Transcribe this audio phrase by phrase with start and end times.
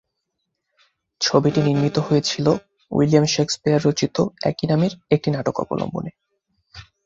[1.21, 2.45] ছবিটি নির্মিত হয়েছিল
[2.91, 4.15] উইলিয়াম শেকসপিয়র রচিত
[4.41, 6.11] একই নামের একটি নাটক অবলম্বনে।